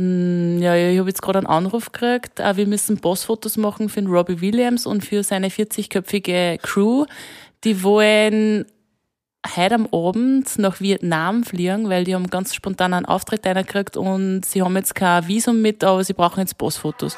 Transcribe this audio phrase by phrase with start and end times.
[0.00, 2.38] Mm, Ja, ich habe jetzt gerade einen Anruf gekriegt.
[2.38, 7.06] Wir müssen Bossfotos machen für den Robbie Williams und für seine 40-köpfige Crew.
[7.64, 8.64] Die wollen
[9.56, 14.44] heute am Abend nach Vietnam fliegen, weil die haben ganz spontan einen Auftritt gekriegt und
[14.44, 17.16] sie haben jetzt kein Visum mit, aber sie brauchen jetzt Bossfotos.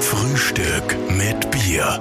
[0.00, 2.00] Frühstück mit Bier.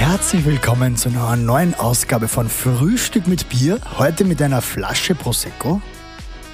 [0.00, 3.78] Herzlich willkommen zu einer neuen Ausgabe von Frühstück mit Bier.
[3.98, 5.82] Heute mit einer Flasche Prosecco.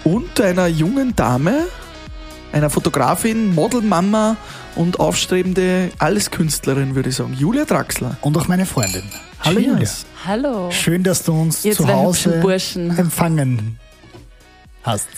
[0.03, 1.69] und einer jungen Dame,
[2.53, 4.37] einer Fotografin, Modelmama
[4.75, 7.35] und aufstrebende Alleskünstlerin, würde ich sagen.
[7.35, 8.17] Julia Draxler.
[8.21, 9.05] Und auch meine Freundin.
[9.39, 9.69] Hallo Cheers.
[9.69, 9.89] Julia.
[10.27, 10.71] Hallo.
[10.73, 12.43] Schön, dass du uns Ihr zu Hause
[12.97, 13.79] empfangen
[14.87, 15.09] hast.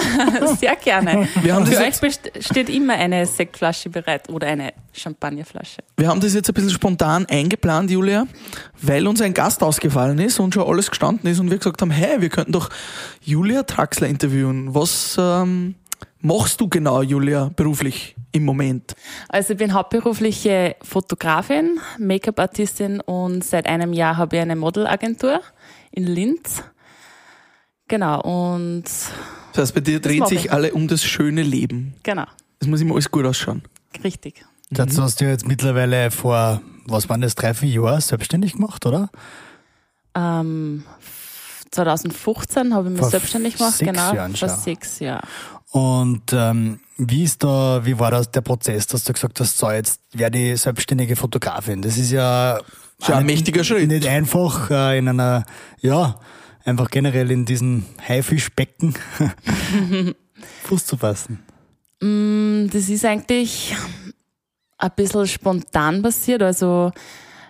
[0.58, 1.28] Sehr gerne.
[1.42, 5.78] Wir haben Für euch jetzt- steht immer eine Sektflasche bereit oder eine Champagnerflasche.
[5.96, 8.26] Wir haben das jetzt ein bisschen spontan eingeplant, Julia,
[8.80, 11.90] weil uns ein Gast ausgefallen ist und schon alles gestanden ist und wir gesagt haben,
[11.90, 12.68] hey, wir könnten doch
[13.22, 14.74] Julia Draxler interviewen.
[14.74, 15.76] Was ähm,
[16.20, 18.94] machst du genau, Julia, beruflich im Moment?
[19.28, 25.40] Also ich bin hauptberufliche Fotografin, Make-up-Artistin und seit einem Jahr habe ich eine Modelagentur
[25.90, 26.62] in Linz.
[27.88, 28.84] Genau, und
[29.52, 30.52] Das heißt, bei dir dreht sich ich.
[30.52, 31.94] alle um das schöne Leben.
[32.02, 32.24] genau,
[32.60, 33.62] Es muss immer alles gut ausschauen.
[34.02, 34.44] richtig.
[34.70, 39.10] Dazu hast du jetzt mittlerweile vor, was waren das, drei, vier Jahren selbstständig gemacht, oder?
[40.14, 40.84] Ähm,
[41.70, 44.58] 2015 habe ich mich Vor selbstständig gemacht, sechs genau, Jahren vor schon.
[44.58, 45.26] sechs Jahren.
[45.70, 49.70] Und ähm, wie ist da, wie war das der Prozess, dass du gesagt hast, so
[49.70, 51.80] jetzt werde ich selbstständige Fotografin?
[51.82, 52.58] Das ist ja
[53.02, 53.88] Schon ein mächtiger Schritt.
[53.88, 55.44] Nicht einfach äh, in einer,
[55.80, 56.16] ja,
[56.64, 58.94] einfach generell in diesem Haifischbecken
[60.64, 61.40] Fuß zu fassen.
[62.00, 63.74] Mm, Das ist eigentlich
[64.78, 66.42] ein bisschen spontan passiert.
[66.42, 66.92] Also,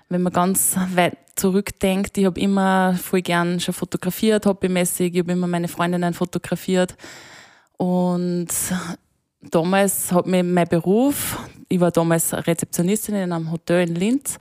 [0.08, 5.14] wenn man ganz weit zurückdenkt, ich habe immer voll gern schon fotografiert, hobbymäßig.
[5.14, 6.94] Ich habe immer meine Freundinnen fotografiert.
[7.78, 8.48] Und
[9.40, 14.38] damals hat mir mein Beruf, ich war damals Rezeptionistin in einem Hotel in Linz.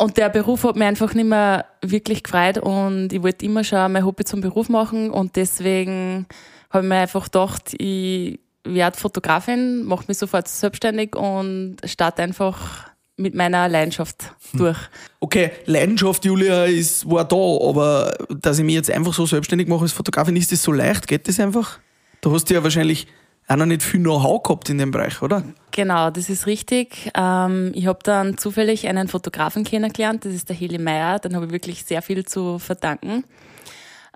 [0.00, 3.92] Und der Beruf hat mich einfach nicht mehr wirklich gefreut und ich wollte immer schon
[3.92, 6.26] mein Hobby zum Beruf machen und deswegen
[6.70, 12.88] habe ich mir einfach gedacht, ich werde Fotografin, mache mich sofort selbstständig und starte einfach
[13.16, 14.78] mit meiner Leidenschaft durch.
[15.18, 19.82] Okay, Leidenschaft, Julia, ist, war da, aber dass ich mich jetzt einfach so selbstständig mache
[19.82, 21.08] als Fotografin, ist das so leicht?
[21.08, 21.80] Geht das einfach?
[22.20, 23.08] Da hast du ja wahrscheinlich
[23.48, 25.42] auch noch nicht viel Know-how gehabt in dem Bereich, oder?
[25.78, 27.08] Genau, das ist richtig.
[27.14, 31.46] Ähm, ich habe dann zufällig einen Fotografen kennengelernt, das ist der Heli Meyer, den habe
[31.46, 33.22] ich wirklich sehr viel zu verdanken.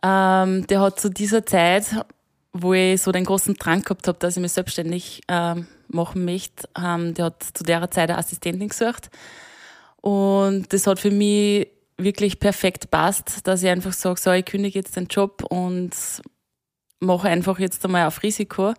[0.03, 2.05] Ähm, der hat zu dieser Zeit,
[2.53, 6.69] wo ich so den großen Drang gehabt habe, dass ich mich selbstständig ähm, machen möchte,
[6.77, 9.11] ähm, der hat zu der Zeit eine Assistentin gesucht.
[10.01, 14.81] Und das hat für mich wirklich perfekt passt, dass ich einfach sage, so, ich kündige
[14.81, 15.93] jetzt den Job und
[16.99, 18.75] mache einfach jetzt einmal auf Risiko.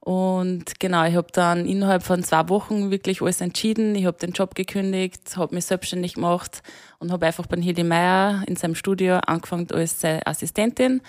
[0.00, 3.94] Und genau, ich habe dann innerhalb von zwei Wochen wirklich alles entschieden.
[3.94, 6.62] Ich habe den Job gekündigt, habe mich selbstständig gemacht
[6.98, 11.02] und habe einfach beim Heli Meier in seinem Studio angefangen als seine Assistentin.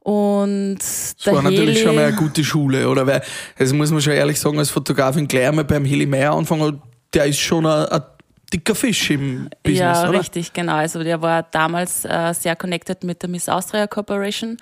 [0.00, 3.06] Und Das war natürlich Heli, schon mal eine gute Schule, oder?
[3.06, 3.22] Weil,
[3.58, 6.80] das muss man schon ehrlich sagen, als Fotografin gleich einmal beim Heli Meyer anfangen,
[7.12, 8.02] der ist schon ein, ein
[8.52, 10.20] dicker Fisch im Business, ja, oder?
[10.20, 10.76] richtig, genau.
[10.76, 14.56] Also der war damals äh, sehr connected mit der Miss Austria Corporation.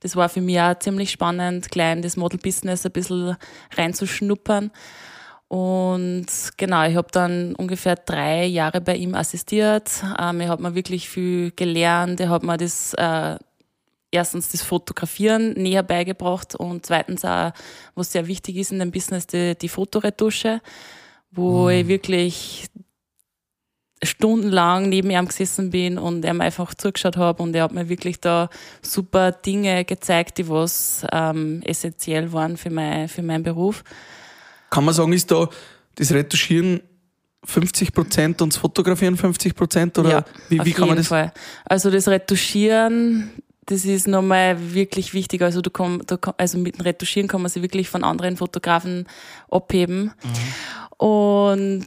[0.00, 3.36] Das war für mich auch ziemlich spannend, klein das Model-Business ein bisschen
[3.76, 4.70] reinzuschnuppern.
[5.48, 6.26] Und
[6.56, 9.90] genau, ich habe dann ungefähr drei Jahre bei ihm assistiert.
[10.20, 12.20] Ähm, er hat mir wirklich viel gelernt.
[12.20, 13.36] Er hat mir das äh,
[14.10, 17.52] erstens das Fotografieren näher beigebracht und zweitens auch,
[17.94, 20.60] was sehr wichtig ist in dem Business, die, die Fotoretusche,
[21.30, 22.66] wo ich wirklich
[24.02, 27.88] stundenlang neben ihm gesessen bin und er mir einfach zugeschaut habe und er hat mir
[27.88, 28.48] wirklich da
[28.82, 33.82] super Dinge gezeigt, die was ähm, essentiell waren für, mein, für meinen Beruf.
[34.70, 35.48] Kann man sagen, ist da
[35.96, 36.80] das Retuschieren
[37.44, 39.98] 50 Prozent und das Fotografieren 50 Prozent?
[39.98, 41.08] Oder ja, wie, auf wie kann man jeden das?
[41.08, 41.32] Fall.
[41.64, 43.30] Also das Retuschieren,
[43.66, 45.42] das ist nochmal wirklich wichtig.
[45.42, 48.36] Also du komm, du komm, also mit dem Retuschieren kann man sich wirklich von anderen
[48.36, 49.06] Fotografen
[49.50, 50.12] abheben.
[50.98, 51.86] Und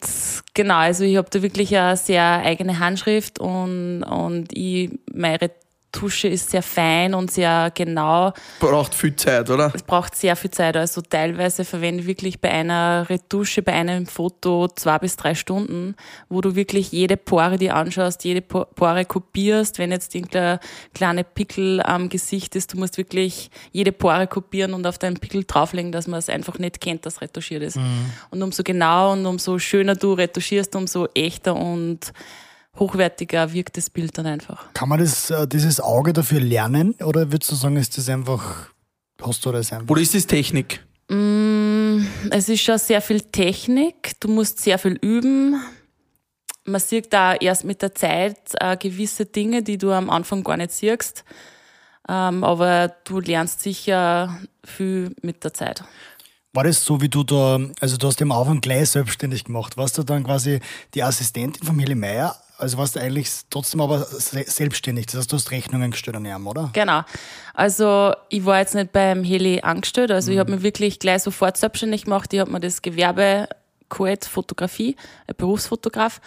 [0.54, 5.52] genau, also ich habe da wirklich eine sehr eigene Handschrift und, und ich, meine
[5.94, 8.32] Retusche ist sehr fein und sehr genau.
[8.60, 9.72] Braucht viel Zeit, oder?
[9.76, 10.78] Es braucht sehr viel Zeit.
[10.78, 15.96] Also teilweise verwende ich wirklich bei einer Retusche, bei einem Foto zwei bis drei Stunden,
[16.30, 19.80] wo du wirklich jede Pore dir anschaust, jede Po- Pore kopierst.
[19.80, 20.60] Wenn jetzt irgendein
[20.94, 25.44] kleine Pickel am Gesicht ist, du musst wirklich jede Pore kopieren und auf deinen Pickel
[25.44, 27.78] drauflegen, dass man es einfach nicht kennt, dass retuschiert ist.
[28.30, 32.14] Und umso genauer und umso schöner du retuschierst, umso echter und
[32.78, 34.74] hochwertiger wirkt das Bild dann einfach.
[34.74, 38.70] Kann man das, äh, dieses Auge dafür lernen oder würdest du sagen, ist das einfach,
[39.22, 39.90] hast du das einfach?
[39.90, 40.86] Oder ist das Technik?
[41.10, 44.20] Mm, es ist schon sehr viel Technik.
[44.20, 45.62] Du musst sehr viel üben.
[46.64, 50.58] Man sieht da erst mit der Zeit äh, gewisse Dinge, die du am Anfang gar
[50.58, 51.26] nicht siehst.
[52.08, 55.84] Ähm, aber du lernst sicher viel mit der Zeit.
[56.54, 59.78] War das so, wie du da, also du hast am Anfang gleich selbstständig gemacht.
[59.78, 60.60] Warst du dann quasi
[60.94, 62.36] die Assistentin von Heli Meier?
[62.62, 65.08] Also warst du eigentlich trotzdem aber se- selbstständig.
[65.08, 66.70] Das heißt, du hast Rechnungen gestellt an ihm, oder?
[66.74, 67.02] Genau.
[67.54, 71.58] Also ich war jetzt nicht beim Heli angestellt, also ich habe mich wirklich gleich sofort
[71.58, 72.32] selbstständig gemacht.
[72.34, 73.50] Ich habe mir das Gewerbe
[73.90, 74.96] geholt, Fotografie,
[75.28, 76.22] ein Berufsfotograf.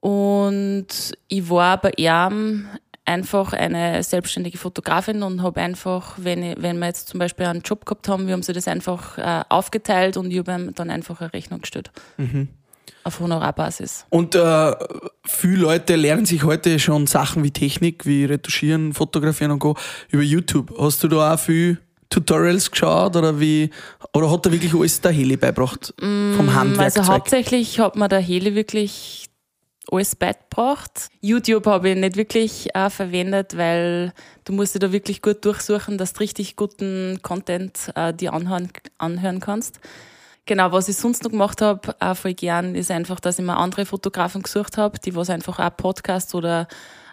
[0.00, 0.86] Und
[1.26, 2.68] ich war bei ihm
[3.04, 7.62] einfach eine selbstständige Fotografin und habe einfach, wenn, ich, wenn wir jetzt zum Beispiel einen
[7.62, 10.90] Job gehabt haben, wir haben sie das einfach äh, aufgeteilt und ich habe ihm dann
[10.90, 11.90] einfach eine Rechnung gestellt.
[13.04, 14.06] Auf Honorarbasis.
[14.10, 14.72] Und äh,
[15.24, 19.76] viele Leute lernen sich heute schon Sachen wie Technik, wie Retuschieren, Fotografieren und Co.
[20.10, 20.72] über YouTube.
[20.78, 21.78] Hast du da auch viel
[22.10, 23.70] Tutorials geschaut oder wie
[24.14, 27.02] oder hat da wirklich alles der Heli beibracht vom Handwerkzeug?
[27.02, 29.28] Also hauptsächlich hat mir der Heli wirklich
[29.90, 31.08] alles beigebracht.
[31.20, 34.12] YouTube habe ich nicht wirklich äh, verwendet, weil
[34.44, 38.70] du musst dir da wirklich gut durchsuchen, dass du richtig guten Content äh, dir anhören,
[38.98, 39.80] anhören kannst.
[40.48, 43.58] Genau, was ich sonst noch gemacht habe, äh, voll gern, ist einfach, dass ich mir
[43.58, 46.66] andere Fotografen gesucht habe, die was einfach auch Podcasts oder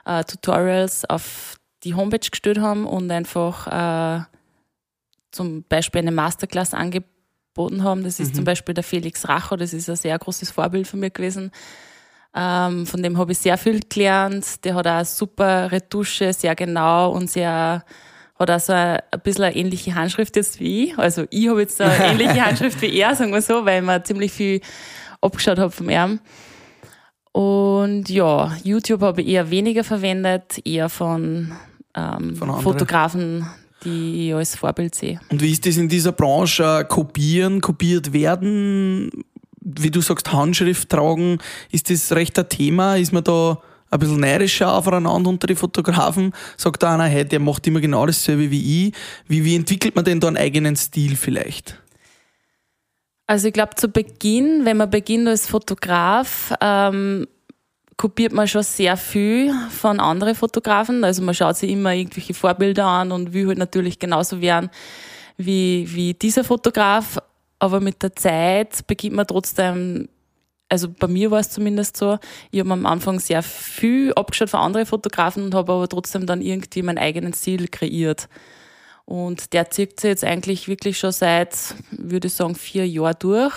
[0.06, 4.24] äh, Tutorials auf die Homepage gestellt haben und einfach äh,
[5.32, 8.06] zum Beispiel eine Masterclass angeboten haben.
[8.06, 11.10] Das ist zum Beispiel der Felix Racher, das ist ein sehr großes Vorbild von mir
[11.10, 11.52] gewesen.
[12.34, 14.64] Ähm, von dem habe ich sehr viel gelernt.
[14.64, 17.84] Der hat auch eine super Retusche, sehr genau und sehr
[18.38, 20.98] hat auch so ein, ein bisschen eine ähnliche Handschrift jetzt wie ich.
[20.98, 24.04] Also ich habe jetzt eine ähnliche Handschrift wie er, sagen wir so, weil ich mir
[24.04, 24.62] ziemlich viel
[25.22, 26.20] abgeschaut habe vom Arm.
[27.32, 31.52] Und ja, YouTube habe ich eher weniger verwendet, eher von,
[31.94, 32.62] ähm, Von.
[32.62, 33.46] Fotografen,
[33.84, 35.20] die ich als Vorbild sehe.
[35.30, 36.86] Und wie ist das in dieser Branche?
[36.88, 39.12] Kopieren, kopiert werden?
[39.60, 41.40] Wie du sagst, Handschrift tragen,
[41.72, 42.96] ist das recht ein Thema?
[42.96, 43.60] Ist man da
[43.90, 46.34] ein bisschen neirischer aufeinander unter die Fotografen?
[46.58, 48.96] Sagt einer, hey, der macht immer genau dasselbe wie ich.
[49.28, 51.82] Wie, wie entwickelt man denn da einen eigenen Stil vielleicht?
[53.28, 57.26] Also ich glaube, zu Beginn, wenn man beginnt als Fotograf, ähm,
[57.98, 61.04] kopiert man schon sehr viel von anderen Fotografen.
[61.04, 64.70] Also man schaut sich immer irgendwelche Vorbilder an und will halt natürlich genauso werden
[65.38, 67.18] wie, wie dieser Fotograf.
[67.58, 70.10] Aber mit der Zeit beginnt man trotzdem,
[70.70, 72.18] also bei mir war es zumindest so,
[72.52, 76.42] ich habe am Anfang sehr viel abgeschaut von anderen Fotografen und habe aber trotzdem dann
[76.42, 78.28] irgendwie meinen eigenen Stil kreiert.
[79.06, 83.54] Und der zieht sich jetzt eigentlich wirklich schon seit, würde ich sagen, vier Jahren durch.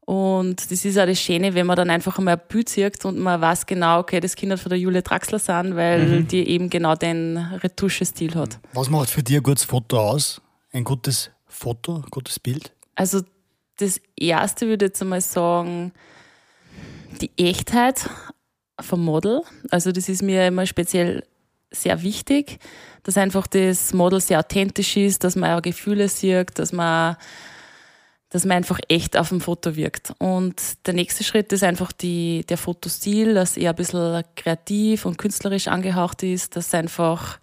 [0.00, 3.18] Und das ist auch das Schöne, wenn man dann einfach einmal ein Bild sieht und
[3.18, 6.94] man weiß genau, okay, das Kinder von der Julia Draxler sind, weil die eben genau
[6.94, 8.58] den Retuschestil hat.
[8.74, 10.42] Was macht für dich ein gutes Foto aus?
[10.72, 12.70] Ein gutes Foto, ein gutes Bild?
[12.96, 13.22] Also
[13.76, 15.92] das erste würde ich jetzt einmal sagen,
[17.20, 18.08] die Echtheit
[18.80, 19.42] vom Model.
[19.70, 21.24] Also das ist mir immer speziell
[21.70, 22.58] sehr wichtig,
[23.02, 27.16] dass einfach das Model sehr authentisch ist, dass man auch Gefühle sieht, dass man,
[28.30, 30.12] dass man einfach echt auf dem Foto wirkt.
[30.18, 35.18] Und der nächste Schritt ist einfach die, der Fotostil, dass er ein bisschen kreativ und
[35.18, 37.38] künstlerisch angehaucht ist, dass einfach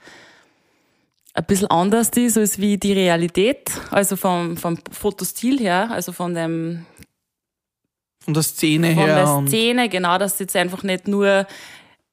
[1.34, 6.34] ein bisschen anders ist als wie die Realität, also vom, vom Fotostil her, also von
[6.36, 6.86] dem
[8.24, 9.16] Von der Szene von her.
[9.16, 11.48] der und- Szene, genau, dass jetzt einfach nicht nur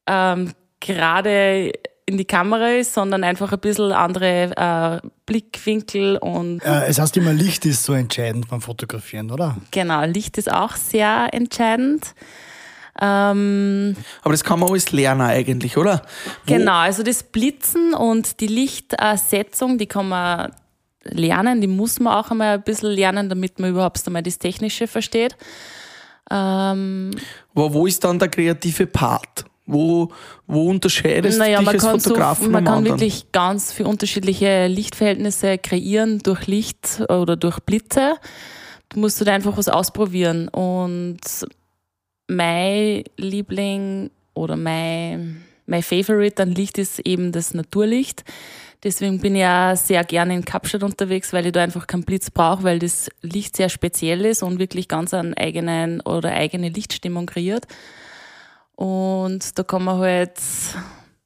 [0.06, 1.72] ähm, gerade
[2.06, 7.16] in die Kamera ist, sondern einfach ein bisschen andere äh, Blickwinkel und Äh, es heißt
[7.18, 9.56] immer, Licht ist so entscheidend beim Fotografieren, oder?
[9.72, 12.14] genau, Licht ist auch sehr entscheidend.
[13.00, 16.02] Ähm, Aber das kann man alles lernen eigentlich, oder?
[16.46, 20.52] Wo- Genau, also das Blitzen und die Lichtsetzung, die kann man
[21.04, 24.86] lernen, die muss man auch einmal ein bisschen lernen, damit man überhaupt einmal das Technische
[24.88, 25.36] versteht.
[26.30, 27.12] Ähm,
[27.54, 29.44] Wo, wo ist dann der kreative Part?
[29.70, 30.08] Wo,
[30.46, 32.98] wo unterscheidest naja, du dich man als kann, so, man kann anderen?
[33.00, 38.14] wirklich ganz viele unterschiedliche Lichtverhältnisse kreieren durch Licht oder durch Blitze.
[38.88, 40.48] Du musst halt einfach was ausprobieren.
[40.48, 41.18] Und
[42.28, 48.24] mein Liebling oder mein, mein Favorite an Licht ist eben das Naturlicht.
[48.84, 52.30] Deswegen bin ich auch sehr gerne in Kapstadt unterwegs, weil ich da einfach keinen Blitz
[52.30, 57.26] brauche, weil das Licht sehr speziell ist und wirklich ganz einen eigenen oder eigene Lichtstimmung
[57.26, 57.66] kreiert.
[58.76, 60.38] Und da kann man halt,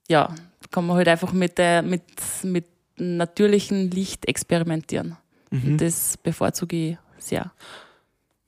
[0.08, 0.34] ja,
[0.70, 2.02] kann man halt einfach mit, der, mit,
[2.42, 2.64] mit
[2.96, 5.18] natürlichem Licht experimentieren.
[5.50, 7.52] Und das bevorzuge ich sehr.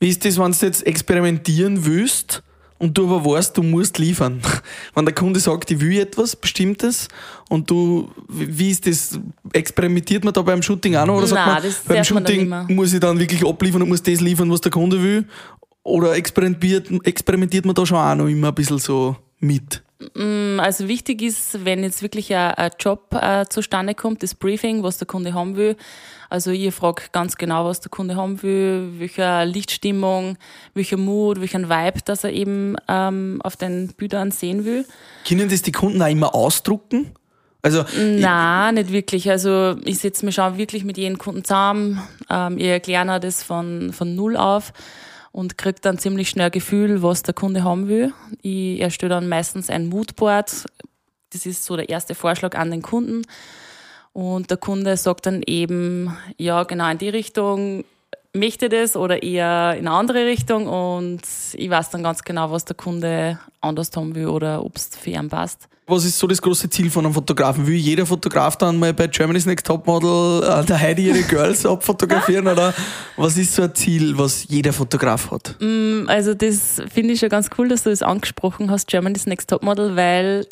[0.01, 2.43] Wie ist das, wenn du jetzt experimentieren willst
[2.79, 4.43] und du aber weißt, du musst liefern.
[4.95, 7.09] Wenn der Kunde sagt, ich will etwas Bestimmtes
[7.49, 9.19] und du, wie ist das,
[9.53, 12.67] experimentiert man da beim Shooting auch noch oder sagt Nein, man, beim man Shooting mehr.
[12.69, 15.27] muss ich dann wirklich abliefern und muss das liefern, was der Kunde will?
[15.85, 19.84] Oder experimentiert, experimentiert man da schon auch noch immer ein bisschen so mit?
[20.59, 24.99] Also wichtig ist, wenn jetzt wirklich ein, ein Job äh, zustande kommt, das Briefing, was
[24.99, 25.77] der Kunde haben will.
[26.29, 30.37] Also ich frage ganz genau, was der Kunde haben will, welche Lichtstimmung,
[30.75, 34.85] welcher Mood, welchen Vibe, dass er eben ähm, auf den Bildern sehen will.
[35.29, 37.13] Können das die Kunden auch immer ausdrucken?
[37.63, 39.31] Also, Na, nicht wirklich.
[39.31, 42.03] Also ich setze mich schon wirklich mit jedem Kunden zusammen.
[42.29, 44.73] Ähm, ich erkläre das von, von null auf
[45.35, 48.13] und kriege dann ziemlich schnell ein Gefühl, was der Kunde haben will.
[48.43, 50.65] Ich erstelle dann meistens ein Moodboard.
[51.33, 53.23] Das ist so der erste Vorschlag an den Kunden.
[54.13, 57.85] Und der Kunde sagt dann eben, ja, genau in die Richtung
[58.33, 60.69] möchte das oder eher in eine andere Richtung.
[60.69, 61.23] Und
[61.55, 65.11] ich weiß dann ganz genau, was der Kunde anders haben will oder ob es für
[65.11, 65.69] ihn passt.
[65.87, 67.67] Was ist so das große Ziel von einem Fotografen?
[67.67, 72.47] Will jeder Fotograf dann mal bei Germany's Next Topmodel äh, der Heidi ihre Girls abfotografieren
[72.47, 72.73] oder
[73.17, 75.57] was ist so ein Ziel, was jeder Fotograf hat?
[76.07, 79.95] Also das finde ich schon ganz cool, dass du das angesprochen hast, Germany's Next Topmodel,
[79.97, 80.47] weil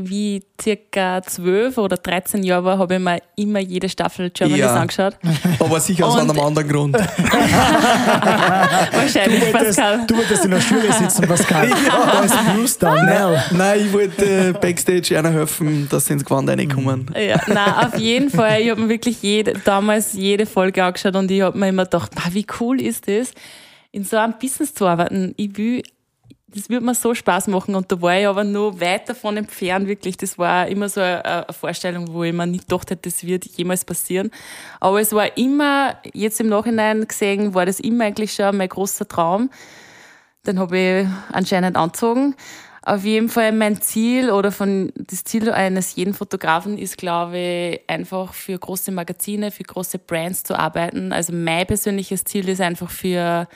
[0.00, 4.74] wie circa 12 oder 13 Jahre war, habe ich mir immer jede Staffel Germany's Ja.
[4.74, 5.18] angeschaut.
[5.60, 6.96] Aber sicher aus Und- einem anderen Grund.
[6.96, 10.06] Wahrscheinlich, Du wolltest, Pascal.
[10.06, 11.68] du wolltest in der Schule sitzen, Pascal.
[11.86, 13.42] Da ist Bruce Darnell.
[13.52, 17.10] Nein, ich wollte äh, Backstage einer helfen, dass sie ins Gewand reinkommen.
[17.14, 18.60] Ja, nein, auf jeden Fall.
[18.62, 22.14] Ich habe mir wirklich jede, damals jede Folge angeschaut und ich habe mir immer gedacht,
[22.14, 23.32] "Ma, wie cool ist das,
[23.90, 25.34] in so einem Business zu arbeiten.
[25.36, 25.82] Ich will,
[26.54, 29.86] das würde mir so Spaß machen und da war ich aber nur weit davon entfernt,
[29.86, 30.16] wirklich.
[30.16, 33.84] Das war immer so eine, Vorstellung, wo ich mir nicht gedacht hätte, das wird jemals
[33.84, 34.30] passieren.
[34.80, 39.08] Aber es war immer, jetzt im Nachhinein gesehen, war das immer eigentlich schon mein großer
[39.08, 39.50] Traum.
[40.46, 42.34] Den habe ich anscheinend angezogen.
[42.84, 47.80] Auf jeden Fall mein Ziel oder von das Ziel eines jeden Fotografen ist, glaube ich,
[47.88, 51.12] einfach für große Magazine, für große Brands zu arbeiten.
[51.12, 53.46] Also mein persönliches Ziel ist einfach für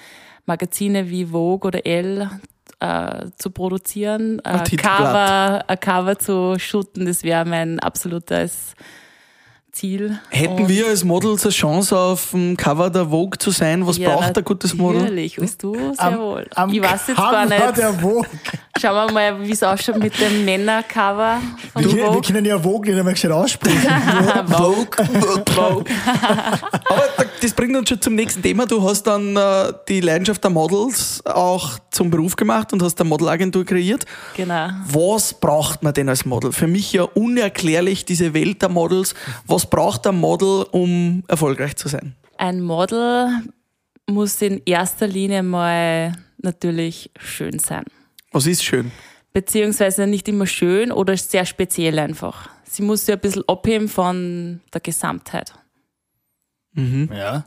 [0.47, 2.41] Magazine wie Vogue oder Elle
[2.81, 4.97] äh, zu produzieren, Titelblatt.
[4.99, 7.07] Cover, ein Cover zu shooten.
[7.07, 8.75] Das wäre mein absolutes
[9.73, 10.19] Ziel.
[10.31, 13.87] Hätten Und- wir als Models eine Chance auf dem Cover der Vogue zu sein?
[13.87, 15.03] Was Ja, braucht ein gutes Model?
[15.03, 16.47] Natürlich, weißt du, sehr Am- wohl.
[16.55, 17.77] am ich weiß jetzt gar Cover nicht.
[17.79, 18.27] Der Vogue.
[18.81, 21.41] Schauen wir mal, wie es ausschaut mit dem Männercover
[21.73, 22.21] von Wir, wir Vogue.
[22.23, 23.79] können ja Vogue nicht einmal gescheit aussprechen.
[24.49, 24.87] Vogue.
[25.51, 25.85] Vogue.
[26.89, 28.67] Aber da- das bringt uns schon zum nächsten Thema.
[28.67, 33.09] Du hast dann äh, die Leidenschaft der Models auch zum Beruf gemacht und hast eine
[33.09, 34.05] Modelagentur kreiert.
[34.37, 34.69] Genau.
[34.87, 36.53] Was braucht man denn als Model?
[36.53, 39.15] Für mich ja unerklärlich diese Welt der Models.
[39.47, 42.15] Was braucht ein Model, um erfolgreich zu sein?
[42.39, 43.29] Ein Model
[44.09, 47.85] muss in erster Linie mal natürlich schön sein.
[48.33, 48.91] Was ist schön?
[49.33, 52.49] Beziehungsweise nicht immer schön oder sehr speziell einfach.
[52.65, 55.53] Sie muss sich ein bisschen abheben von der Gesamtheit.
[56.75, 57.45] Ja.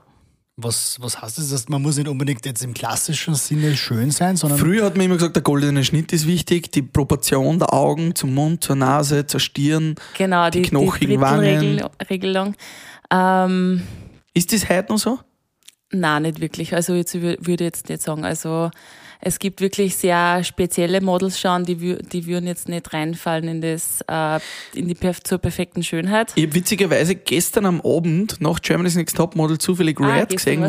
[0.61, 1.69] Was, was heißt das?
[1.69, 5.15] Man muss nicht unbedingt jetzt im klassischen Sinne schön sein, sondern Früher hat man immer
[5.15, 9.39] gesagt, der goldene Schnitt ist wichtig, die Proportion der Augen zum Mund, zur Nase, zur
[9.39, 9.95] Stirn.
[10.17, 11.77] Genau, Die die, die, knochigen Wangen.
[11.77, 12.55] Drittelregelung.
[13.09, 13.83] Ähm,
[14.33, 15.19] Ist das heute noch so?
[15.91, 16.73] Nein, nicht wirklich.
[16.75, 18.25] Also jetzt wür- würde ich jetzt nicht sagen.
[18.25, 18.69] Also
[19.21, 24.03] es gibt wirklich sehr spezielle Models schon, die, die würden jetzt nicht reinfallen in das,
[24.07, 24.39] äh,
[24.73, 26.31] in die perf zur perfekten Schönheit.
[26.35, 30.65] Ich habe witzigerweise gestern am Abend nach Germany's Next Top Model zufällig Ah, Red gesehen,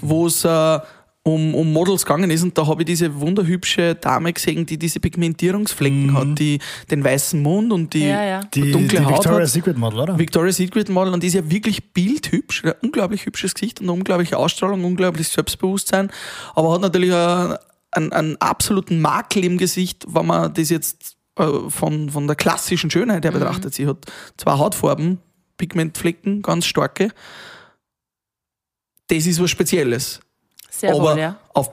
[0.00, 0.78] wo es äh,
[1.22, 4.98] um, um Models gegangen ist und da habe ich diese wunderhübsche Dame gesehen, die diese
[5.00, 6.58] Pigmentierungsflecken hat, die
[6.90, 8.40] den weißen Mund und die, Ja, ja.
[8.54, 9.52] die, dunkle die Haut Victoria's.
[9.52, 10.18] Secret Model, oder?
[10.18, 13.92] Victoria's Secret Model und die ist ja wirklich bildhübsch, ein unglaublich hübsches Gesicht und eine
[13.92, 16.10] unglaubliche Ausstrahlung, unglaubliches Selbstbewusstsein,
[16.54, 17.56] aber hat natürlich einen,
[17.90, 22.90] einen, einen absoluten Makel im Gesicht, wenn man das jetzt äh, von, von der klassischen
[22.90, 23.74] Schönheit her betrachtet.
[23.74, 24.04] Sie hat
[24.36, 25.20] zwei Hautfarben,
[25.56, 27.10] Pigmentflecken, ganz starke.
[29.08, 30.20] Das ist was Spezielles.
[30.70, 31.38] Sehr aber wohl, ja.
[31.54, 31.70] auf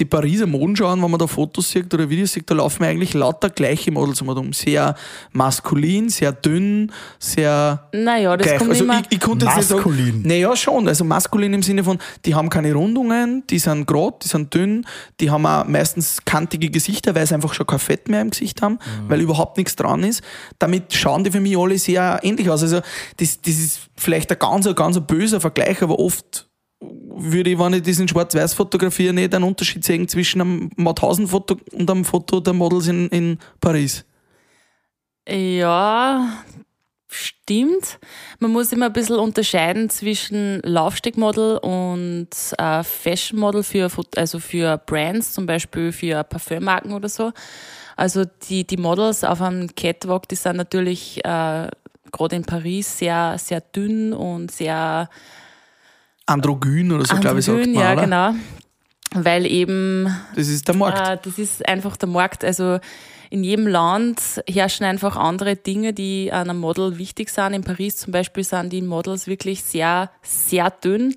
[0.00, 3.14] die Pariser Moden schauen, wenn man da Fotos sieht oder Videos sieht, da laufen eigentlich
[3.14, 4.52] lauter gleiche Models um.
[4.52, 4.94] Sehr
[5.32, 8.58] maskulin, sehr dünn, sehr Naja, das gleich.
[8.58, 9.00] kommt Also immer.
[9.00, 10.22] ich, ich konnte jetzt nicht sagen, Maskulin.
[10.24, 10.88] naja, schon.
[10.88, 14.86] Also maskulin im Sinne von, die haben keine Rundungen, die sind gerade, die sind dünn,
[15.20, 18.62] die haben auch meistens kantige Gesichter, weil sie einfach schon kein Fett mehr im Gesicht
[18.62, 20.22] haben, weil überhaupt nichts dran ist.
[20.58, 22.62] Damit schauen die für mich alle sehr ähnlich aus.
[22.62, 22.80] Also
[23.18, 26.46] das, das ist vielleicht ein ganz, ein ganz böser Vergleich, aber oft
[26.80, 31.56] würde ich, wenn ich das in Schwarz-Weiß fotografiere, nicht einen Unterschied sehen zwischen einem Mauthausen-Foto
[31.72, 34.04] und einem Foto der Models in, in Paris.
[35.28, 36.42] Ja,
[37.06, 37.98] stimmt.
[38.38, 45.32] Man muss immer ein bisschen unterscheiden zwischen Laufstegmodel und äh, Fashionmodel für, also für Brands,
[45.32, 47.32] zum Beispiel für Parfümmarken oder so.
[47.96, 51.68] Also die, die Models auf einem Catwalk, die sind natürlich äh,
[52.12, 55.10] gerade in Paris sehr, sehr dünn und sehr
[56.30, 58.02] Androgyn oder so, glaube ich, sagt man, ja, oder?
[58.02, 58.34] genau.
[59.12, 60.14] Weil eben.
[60.36, 61.00] Das ist der Markt.
[61.00, 62.44] Äh, das ist einfach der Markt.
[62.44, 62.78] Also
[63.28, 67.52] in jedem Land herrschen einfach andere Dinge, die an einem Model wichtig sind.
[67.52, 71.14] In Paris zum Beispiel sind die Models wirklich sehr, sehr dünn.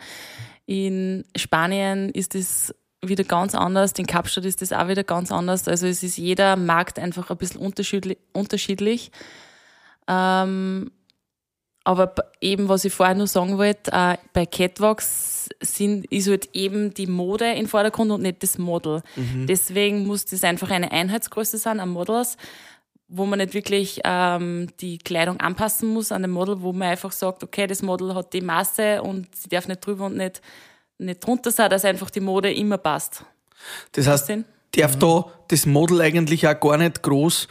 [0.65, 3.91] In Spanien ist es wieder ganz anders.
[3.97, 5.67] In Kapstadt ist es auch wieder ganz anders.
[5.67, 9.11] Also es ist jeder Markt einfach ein bisschen unterschiedlich.
[10.07, 10.91] Ähm,
[11.83, 16.93] aber eben, was ich vorher nur sagen wollte, äh, bei Catwalks sind, ist halt eben
[16.93, 19.01] die Mode im Vordergrund und nicht das Model.
[19.15, 19.47] Mhm.
[19.47, 22.37] Deswegen muss das einfach eine Einheitsgröße sein an Models,
[23.09, 27.11] wo man nicht wirklich ähm, die Kleidung anpassen muss an dem Model, wo man einfach
[27.11, 30.41] sagt, okay, das Model hat die Masse und sie darf nicht drüber und nicht,
[30.97, 33.25] nicht drunter sein, dass einfach die Mode immer passt.
[33.91, 34.29] Das heißt,
[34.71, 34.99] darf mhm.
[34.99, 37.47] da das Model eigentlich auch gar nicht groß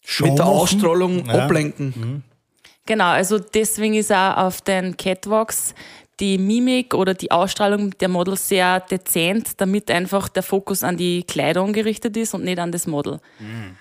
[0.00, 0.56] Show mit der machen.
[0.56, 1.44] Ausstrahlung ja.
[1.44, 1.94] ablenken.
[1.96, 2.22] Mhm.
[2.88, 5.74] Genau, also deswegen ist auch auf den Catwalks
[6.20, 11.22] die Mimik oder die Ausstrahlung der Models sehr dezent, damit einfach der Fokus an die
[11.22, 13.20] Kleidung gerichtet ist und nicht an das Model.
[13.40, 13.76] Mhm.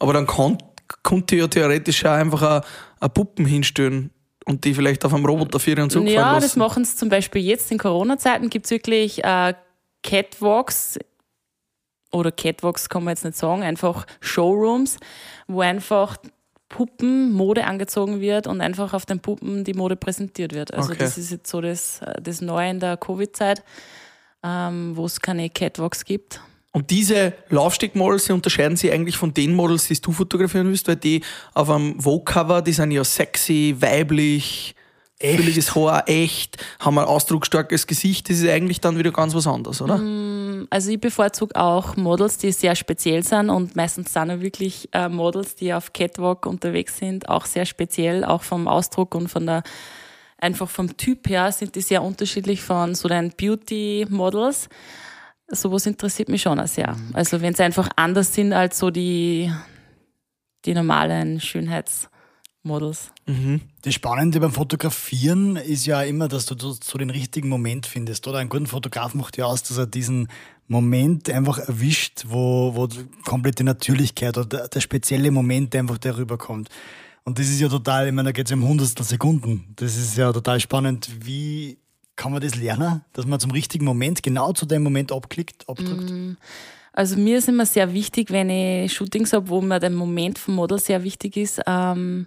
[0.00, 0.58] Aber dann kann,
[1.04, 2.64] könnte ja theoretisch auch einfach
[2.98, 4.10] eine, Puppen hinstellen
[4.46, 6.42] und die vielleicht auf einem Roboter führen und so Ja, lassen.
[6.42, 8.50] das machen sie zum Beispiel jetzt in Corona-Zeiten.
[8.50, 9.54] Gibt es wirklich äh,
[10.02, 10.98] Catwalks
[12.10, 14.98] oder Catwalks kann man jetzt nicht sagen, einfach Showrooms,
[15.46, 16.16] wo einfach
[16.70, 20.72] Puppen Mode angezogen wird und einfach auf den Puppen die Mode präsentiert wird.
[20.72, 21.00] Also okay.
[21.00, 23.62] das ist jetzt so das, das Neue in der Covid-Zeit,
[24.42, 26.40] ähm, wo es keine Catwalks gibt.
[26.72, 30.96] Und diese Laufstegmodels, die unterscheiden sich eigentlich von den Models, die du fotografieren willst, weil
[30.96, 31.22] die
[31.52, 34.76] auf einem Vogue-Cover, die sind ja sexy, weiblich,
[35.20, 38.30] fülliges Haar, echt, haben ein ausdrucksstarkes Gesicht.
[38.30, 39.98] Das ist eigentlich dann wieder ganz was anderes, oder?
[39.98, 44.88] Mm, also ich bevorzuge auch Models, die sehr speziell sind und meistens sind ja wirklich
[44.92, 49.46] äh, Models, die auf Catwalk unterwegs sind, auch sehr speziell, auch vom Ausdruck und von
[49.46, 49.62] der
[50.38, 54.68] einfach vom Typ her sind die sehr unterschiedlich von so den Beauty-Models.
[55.48, 56.92] Sowas interessiert mich schon auch sehr.
[56.92, 57.10] Mhm.
[57.12, 59.52] Also wenn sie einfach anders sind als so die,
[60.64, 62.08] die normalen Schönheits-
[62.62, 63.10] Models.
[63.26, 63.62] Mhm.
[63.82, 68.26] Das Spannende beim Fotografieren ist ja immer, dass du so den richtigen Moment findest.
[68.28, 70.28] Oder ein guter Fotograf macht ja aus, dass er diesen
[70.68, 72.88] Moment einfach erwischt, wo, wo
[73.24, 76.68] komplette Natürlichkeit oder der, der spezielle Moment einfach darüber kommt.
[77.24, 79.72] Und das ist ja total, ich meine, da geht es ja um Hundertstel Sekunden.
[79.76, 81.10] Das ist ja total spannend.
[81.24, 81.78] Wie
[82.16, 86.10] kann man das lernen, dass man zum richtigen Moment, genau zu dem Moment abklickt, abdrückt?
[86.10, 86.36] Mm.
[87.00, 90.56] Also mir ist immer sehr wichtig, wenn ich Shootings habe, wo mir der Moment vom
[90.56, 92.26] Model sehr wichtig ist, ähm,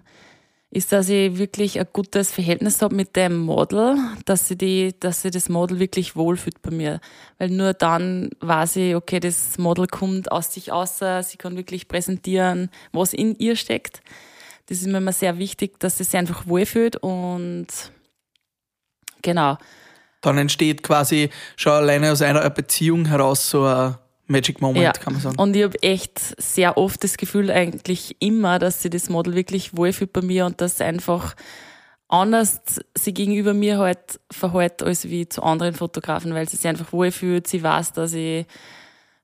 [0.68, 5.22] ist, dass ich wirklich ein gutes Verhältnis habe mit dem Model, dass sie die, dass
[5.22, 6.98] sie das Model wirklich wohlfühlt bei mir.
[7.38, 11.86] Weil nur dann weiß ich, okay, das Model kommt aus sich außer, sie kann wirklich
[11.86, 14.02] präsentieren, was in ihr steckt.
[14.66, 17.68] Das ist mir immer sehr wichtig, dass sie sich einfach wohlfühlt und
[19.22, 19.56] genau.
[20.20, 24.92] Dann entsteht quasi schon alleine aus einer Beziehung heraus so ein Magic Moment, ja.
[24.92, 25.38] kann man sagen.
[25.38, 29.76] Und ich habe echt sehr oft das Gefühl, eigentlich immer, dass sie das Model wirklich
[29.76, 31.34] wohlfühlt bei mir und dass einfach
[32.08, 32.60] anders
[32.96, 37.46] sie gegenüber mir halt verhält als wie zu anderen Fotografen, weil sie sich einfach wohlfühlt,
[37.46, 38.46] sie weiß, dass ich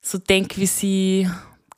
[0.00, 1.30] so denke wie sie.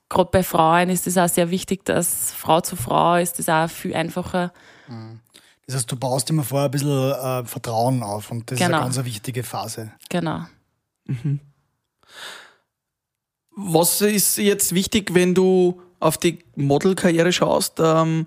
[0.08, 3.70] Gerade bei Frauen ist es auch sehr wichtig, dass Frau zu Frau ist das auch
[3.70, 4.52] viel einfacher.
[4.86, 5.20] Mhm.
[5.66, 8.66] Das heißt, du baust immer vorher ein bisschen äh, Vertrauen auf und das genau.
[8.68, 8.94] ist eine genau.
[8.94, 9.92] ganz wichtige Phase.
[10.10, 10.44] Genau.
[11.06, 11.40] Mhm.
[13.54, 17.78] Was ist jetzt wichtig, wenn du auf die Modelkarriere schaust?
[17.78, 18.26] Ähm,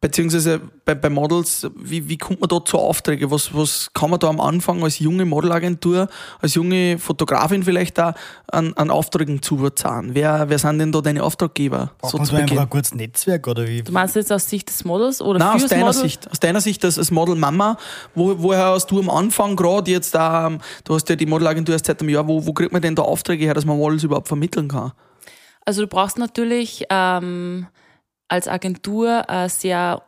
[0.00, 3.30] beziehungsweise bei, bei Models, wie, wie kommt man da zu Aufträgen?
[3.30, 6.08] Was, was kann man da am Anfang als junge Modelagentur,
[6.40, 8.14] als junge Fotografin vielleicht da
[8.48, 10.10] an, an Aufträgen zuzahlen?
[10.14, 11.92] Wer, wer sind denn da deine Auftraggeber?
[11.98, 13.82] Braucht so man so einfach ein kurzes Netzwerk oder wie?
[13.82, 16.02] Du meinst jetzt aus Sicht des Models oder Nein, aus deiner Model?
[16.02, 16.30] Sicht.
[16.30, 17.78] Aus deiner Sicht als, als Model Mama,
[18.14, 21.86] wo, woher hast du am Anfang gerade jetzt da, du hast ja die Modelagentur erst
[21.86, 24.28] seit einem Jahr, wo, wo kriegt man denn da Aufträge her, dass man Models überhaupt
[24.28, 24.92] vermitteln kann?
[25.64, 27.68] Also du brauchst natürlich ähm,
[28.28, 30.02] als Agentur ein sehr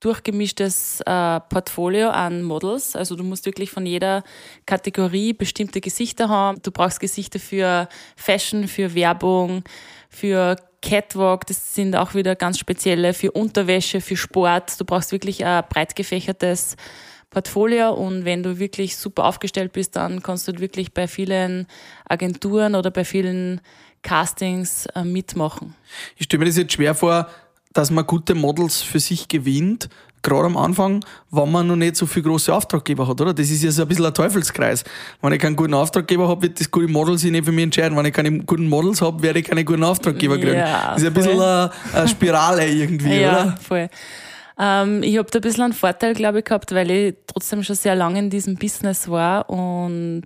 [0.00, 2.96] durchgemischtes äh, Portfolio an Models.
[2.96, 4.24] Also du musst wirklich von jeder
[4.66, 6.60] Kategorie bestimmte Gesichter haben.
[6.62, 9.62] Du brauchst Gesichter für Fashion, für Werbung,
[10.08, 14.78] für Catwalk, das sind auch wieder ganz spezielle, für Unterwäsche, für Sport.
[14.80, 16.76] Du brauchst wirklich ein breit gefächertes
[17.30, 21.66] Portfolio und wenn du wirklich super aufgestellt bist, dann kannst du wirklich bei vielen
[22.06, 23.60] Agenturen oder bei vielen
[24.02, 25.74] Castings äh, mitmachen.
[26.16, 27.28] Ich stelle mir das jetzt schwer vor,
[27.72, 29.88] dass man gute Models für sich gewinnt,
[30.22, 33.34] gerade am Anfang, wenn man noch nicht so viele große Auftraggeber hat, oder?
[33.34, 34.84] Das ist ja so ein bisschen ein Teufelskreis.
[35.20, 37.96] Wenn ich keinen guten Auftraggeber habe, wird das gute Model sich nicht für mich entscheiden.
[37.96, 40.58] Wenn ich keine guten Models habe, werde ich keine guten Auftraggeber kriegen.
[40.58, 43.56] Ja, das ist ein bisschen eine, eine Spirale irgendwie, ja, oder?
[43.60, 43.88] voll.
[44.58, 47.76] Ähm, ich habe da ein bisschen einen Vorteil, glaube ich, gehabt, weil ich trotzdem schon
[47.76, 50.24] sehr lange in diesem Business war und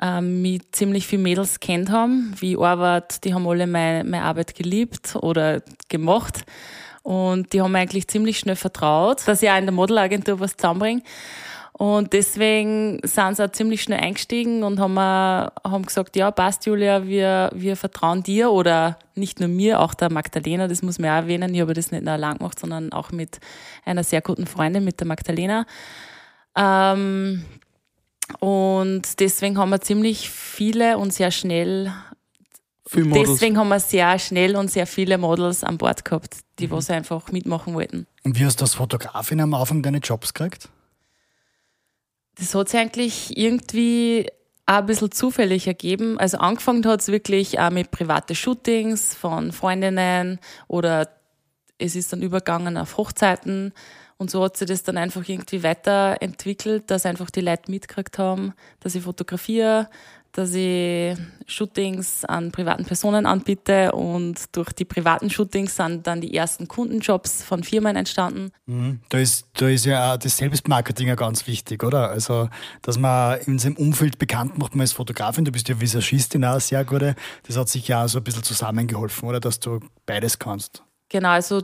[0.00, 4.24] ähm, mich ziemlich viele Mädels kennt haben, wie ich arbeite, die haben alle meine, meine
[4.24, 6.44] Arbeit geliebt oder gemacht.
[7.02, 10.56] Und die haben mir eigentlich ziemlich schnell vertraut, dass ich auch in der Modelagentur was
[10.56, 11.02] zusammenbringe.
[11.78, 17.06] Und deswegen sind sie auch ziemlich schnell eingestiegen und haben, haben gesagt, ja, passt, Julia,
[17.06, 21.16] wir, wir vertrauen dir oder nicht nur mir, auch der Magdalena, das muss man auch
[21.16, 21.54] erwähnen.
[21.54, 23.40] Ich habe das nicht nur allein gemacht, sondern auch mit
[23.84, 25.66] einer sehr guten Freundin, mit der Magdalena.
[26.56, 27.44] Ähm,
[28.40, 31.92] und deswegen haben wir ziemlich viele und sehr schnell,
[32.92, 33.30] Models.
[33.30, 37.30] deswegen haben wir sehr schnell und sehr viele Models an Bord gehabt, die was einfach
[37.32, 38.06] mitmachen wollten.
[38.24, 40.68] Und wie hast du als Fotografin am Anfang deine Jobs gekriegt?
[42.38, 44.26] Das hat sich eigentlich irgendwie
[44.66, 46.18] auch ein bisschen zufällig ergeben.
[46.18, 51.08] Also angefangen hat es wirklich auch mit private Shootings von Freundinnen oder
[51.78, 53.72] es ist dann übergegangen auf Hochzeiten
[54.18, 58.54] und so hat sich das dann einfach irgendwie weiterentwickelt, dass einfach die Leute mitgekriegt haben,
[58.80, 59.88] dass ich fotografiere,
[60.32, 66.34] dass ich Shootings an privaten Personen anbiete und durch die privaten Shootings sind dann die
[66.34, 68.52] ersten Kundenjobs von Firmen entstanden.
[69.08, 72.10] Da ist, da ist ja auch das Selbstmarketing ja ganz wichtig, oder?
[72.10, 72.50] Also,
[72.82, 76.60] dass man in seinem Umfeld bekannt macht, man als Fotografin, du bist ja Visagistin auch
[76.60, 77.14] sehr gute.
[77.46, 79.40] Das hat sich ja so ein bisschen zusammengeholfen, oder?
[79.40, 80.82] Dass du beides kannst.
[81.08, 81.62] Genau, also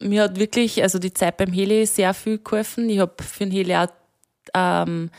[0.00, 2.88] mir hat wirklich, also die Zeit beim Heli sehr viel geholfen.
[2.90, 3.88] Ich habe für den Heli auch
[4.54, 5.10] ähm,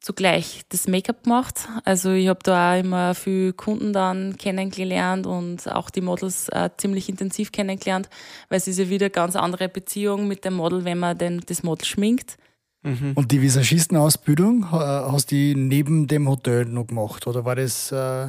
[0.00, 1.68] zugleich das Make-up gemacht.
[1.84, 6.70] Also ich habe da auch immer viele Kunden dann kennengelernt und auch die Models äh,
[6.76, 8.08] ziemlich intensiv kennengelernt,
[8.48, 11.42] weil es ist ja wieder eine ganz andere Beziehung mit dem Model, wenn man denn
[11.46, 12.36] das Model schminkt.
[12.84, 17.92] Und die Visagistenausbildung ha- hast du die neben dem Hotel noch gemacht, oder war das.
[17.92, 18.28] Äh,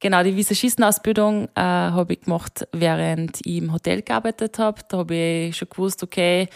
[0.00, 4.80] Genau, die Visagistenausbildung äh, habe ich gemacht, während ich im Hotel gearbeitet habe.
[4.88, 6.48] Da habe ich schon gewusst, okay,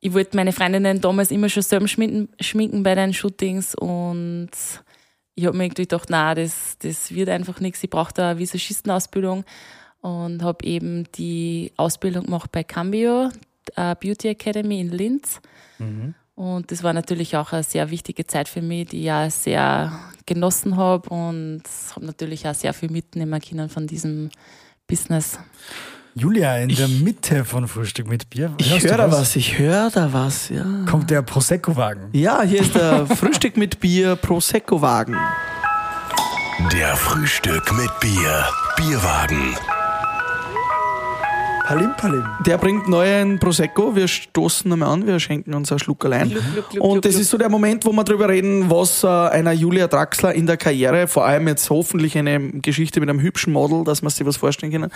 [0.00, 4.50] ich wollte meine Freundinnen damals immer schon selber schminken, schminken bei den Shootings und
[5.34, 7.84] ich habe mir irgendwie gedacht, na, das, das wird einfach nichts.
[7.84, 9.44] Ich brauche da eine Visagistenausbildung
[10.00, 13.28] und habe eben die Ausbildung gemacht bei Cambio,
[13.76, 15.40] äh, Beauty Academy in Linz.
[16.42, 19.92] Und das war natürlich auch eine sehr wichtige Zeit für mich, die ich auch sehr
[20.26, 21.62] genossen habe und
[21.94, 24.28] habe natürlich auch sehr viel mitnehmen können von diesem
[24.88, 25.38] Business.
[26.16, 28.52] Julia, in der Mitte von Frühstück mit Bier.
[28.58, 30.64] Ich höre da was, ich höre da was, ja.
[30.90, 32.08] Kommt der Prosecco-Wagen.
[32.12, 35.16] Ja, hier ist der Frühstück mit Bier Prosecco-Wagen.
[36.72, 38.48] Der Frühstück mit Bier.
[38.76, 39.54] Bierwagen.
[41.72, 42.26] Palim, Palim.
[42.44, 43.96] Der bringt neuen Prosecco.
[43.96, 46.28] Wir stoßen einmal an, wir schenken uns einen Schluck allein.
[46.28, 49.06] Gluck, gluck, gluck, Und das ist so der Moment, wo wir drüber reden, was äh,
[49.06, 53.54] einer Julia Draxler in der Karriere, vor allem jetzt hoffentlich eine Geschichte mit einem hübschen
[53.54, 54.90] Model, dass man sich was vorstellen können,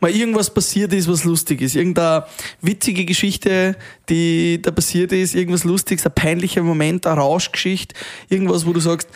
[0.00, 1.76] mal irgendwas passiert ist, was lustig ist.
[1.76, 2.24] Irgendeine
[2.62, 3.76] witzige Geschichte,
[4.08, 7.94] die da passiert ist, irgendwas Lustiges, ein peinlicher Moment, eine Rauschgeschichte,
[8.30, 9.10] irgendwas, wo du sagst,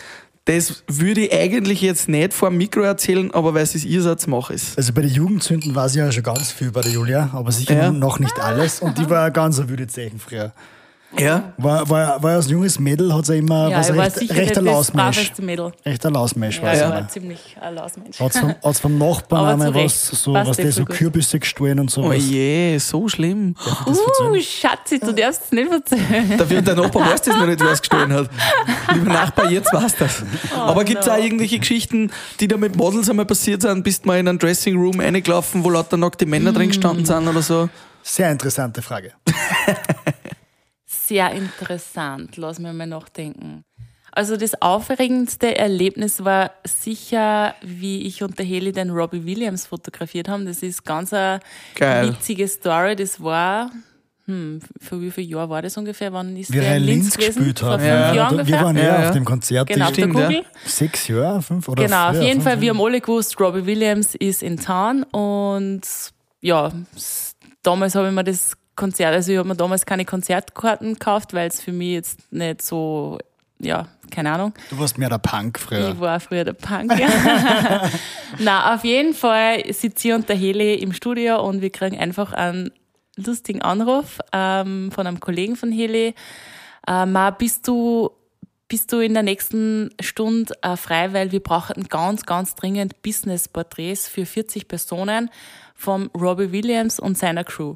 [0.49, 4.01] das würde ich eigentlich jetzt nicht vor dem Mikro erzählen, aber weil es ist ihr
[4.01, 4.75] Satz, mach es.
[4.77, 7.75] Also bei den Jugendzünden war sie ja schon ganz viel bei der Julia, aber sicher
[7.75, 7.91] Ja.
[7.91, 8.79] noch nicht alles.
[8.79, 10.51] Und die war ja ganz ein wilde Zeichen früher.
[11.17, 11.53] Ja?
[11.57, 13.89] War, war, war als junges Mädel, hat sie immer Ja, was
[14.21, 15.31] recht, recht ein das Lausmensch.
[15.39, 15.71] Mädel.
[15.83, 17.07] Recht ein Lausmensch war Ja, war immer.
[17.07, 18.19] ziemlich ein Lausmensch.
[18.19, 20.95] Hat's vom, hat's vom Nachbarn Aber einmal was, so, was eh der so gut.
[20.95, 22.17] Kürbisse gestohlen und Oh sowas.
[22.19, 23.55] je, so schlimm.
[23.87, 26.37] Uh, Schatzi, du darfst es nicht erzählen.
[26.37, 28.29] Dafür der Nachbar weiß das noch nicht, wer es gestohlen hat.
[28.93, 30.23] Lieber Nachbar, jetzt weißt das.
[30.55, 33.83] Oh, Aber gibt es auch irgendwelche Geschichten, die da mit Models einmal passiert sind?
[33.83, 37.27] Bist du mal in einen Dressing Room reingelaufen, wo lauter nackte Männer drin gestanden sind
[37.27, 37.67] oder so?
[38.03, 39.13] Sehr interessante Frage.
[41.09, 43.63] Sehr interessant, lass mir mal nachdenken.
[44.11, 50.27] Also das aufregendste Erlebnis war sicher, wie ich und der Heli den Robbie Williams fotografiert
[50.29, 50.45] haben.
[50.45, 51.39] Das ist ganz eine
[51.75, 52.09] Geil.
[52.09, 52.95] witzige Story.
[52.95, 53.71] Das war,
[54.25, 56.11] hm, für wie viele Jahre war das ungefähr?
[56.13, 57.81] Wann ist Wie der er in in Linz gespielt Vor hat.
[57.81, 59.07] fünf Jahren wir waren ja, Ja, ja.
[59.07, 59.67] auf dem Konzert.
[59.67, 60.13] Genau, auf der ja.
[60.13, 60.45] Kugel.
[60.65, 62.77] Sechs Jahre, fünf oder Genau, auf früher, jeden fünf Fall, wir Jahre.
[62.79, 65.81] haben alle gewusst, Robbie Williams ist in Town und
[66.41, 66.71] ja,
[67.63, 71.49] damals habe ich mir das Konzert, also ich habe mir damals keine Konzertkarten gekauft, weil
[71.49, 73.19] es für mich jetzt nicht so,
[73.59, 74.53] ja, keine Ahnung.
[74.69, 75.89] Du warst mehr der Punk früher.
[75.89, 76.97] Ich war früher der Punk.
[76.97, 77.89] Ja.
[78.39, 82.31] Na, auf jeden Fall sitze ich und der Heli im Studio und wir kriegen einfach
[82.31, 82.71] einen
[83.17, 86.15] lustigen Anruf ähm, von einem Kollegen von Heli.
[86.87, 88.11] Äh, Ma, bist du
[88.69, 94.07] bist du in der nächsten Stunde äh, frei, weil wir brauchten ganz, ganz dringend Business-Porträts
[94.07, 95.31] für 40 Personen
[95.73, 97.75] vom Robbie Williams und seiner Crew.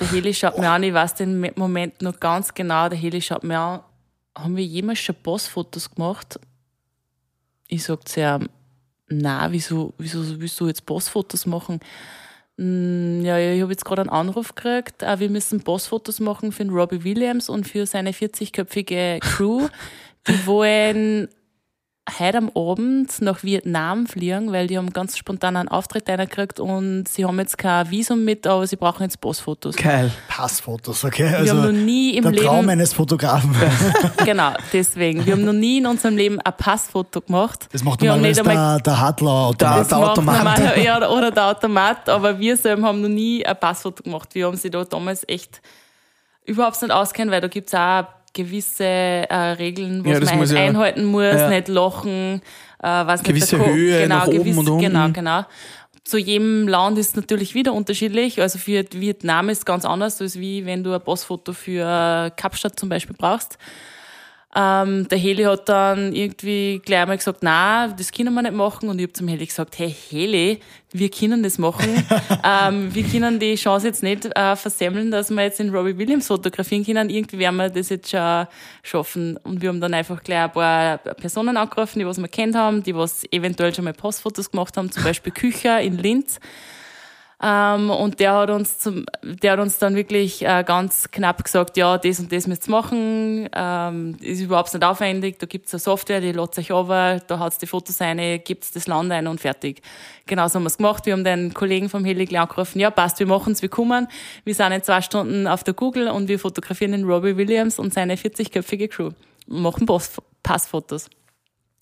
[0.00, 3.44] Der Heli schaut mir an, ich weiß den Moment noch ganz genau, der Heli schaut
[3.44, 3.80] mir an,
[4.36, 6.40] haben wir jemals schon Bossfotos gemacht?
[7.68, 8.48] Ich sag zu ihm,
[9.08, 11.80] na, wieso, wieso willst du jetzt Bossfotos machen?
[12.58, 15.02] Hm, ja, ich habe jetzt gerade einen Anruf gekriegt.
[15.02, 19.68] Wir müssen Bossfotos machen für den Robbie Williams und für seine 40-köpfige Crew.
[20.26, 21.28] Die wollen
[22.18, 27.06] heute am Abend nach Vietnam fliegen, weil die haben ganz spontan einen Auftritt gekriegt und
[27.08, 29.76] sie haben jetzt kein Visum mit, aber sie brauchen jetzt Passfotos.
[29.76, 30.10] Geil.
[30.28, 31.30] Passfotos, okay.
[31.30, 32.44] Wir also haben noch nie im der Leben.
[32.44, 33.54] Traum eines Fotografen.
[34.24, 35.24] genau, deswegen.
[35.24, 37.68] Wir haben noch nie in unserem Leben ein Passfoto gemacht.
[37.72, 40.38] Das macht normalerweise der, der Hadler der, der Automat.
[40.38, 44.34] Normal, ja, oder der Automat, aber wir selber haben noch nie ein Passfoto gemacht.
[44.34, 45.62] Wir haben sie da damals echt
[46.44, 50.56] überhaupt nicht auskennen, weil da gibt es auch gewisse äh, Regeln, was ja, man halt
[50.56, 51.48] einhalten muss, ja.
[51.48, 52.42] nicht lachen,
[52.82, 54.82] äh, was gewisse nicht Höhe genau, nach oben und unten.
[54.82, 55.44] Genau, genau.
[56.04, 58.40] Zu jedem Land ist es natürlich wieder unterschiedlich.
[58.40, 62.78] Also für Vietnam ist es ganz anders, als wie wenn du ein Passfoto für Kapstadt
[62.78, 63.56] zum Beispiel brauchst.
[64.54, 68.90] Ähm, der Heli hat dann irgendwie gleich einmal gesagt, na, das können wir nicht machen.
[68.90, 70.60] Und ich habe zum Heli gesagt, hey Heli,
[70.92, 72.04] wir können das machen.
[72.44, 76.26] ähm, wir können die Chance jetzt nicht äh, versemmeln, dass wir jetzt in Robbie Williams
[76.26, 77.08] fotografieren können.
[77.08, 78.46] Irgendwie werden wir das jetzt schon
[78.82, 79.38] schaffen.
[79.38, 82.82] Und wir haben dann einfach gleich ein paar Personen angerufen, die was wir kennt haben,
[82.82, 86.38] die was eventuell schon mal Postfotos gemacht haben, zum Beispiel Kücher in Linz.
[87.44, 91.76] Ähm, und der hat uns zum, der hat uns dann wirklich äh, ganz knapp gesagt,
[91.76, 95.80] ja, das und das müsst ihr machen, ähm, ist überhaupt nicht aufwendig, da gibt's eine
[95.80, 99.40] Software, die lädt sich over, da hat's die Fotos rein, gibt's das Land ein und
[99.40, 99.82] fertig.
[100.26, 101.04] Genau so haben wir's gemacht.
[101.04, 104.06] Wir haben den Kollegen vom Heli gleich angerufen, ja, passt, wir machen's, wir kommen.
[104.44, 107.92] Wir sind in zwei Stunden auf der Google und wir fotografieren den Robbie Williams und
[107.92, 109.10] seine 40-köpfige Crew.
[109.48, 109.88] Machen
[110.44, 111.10] Passfotos.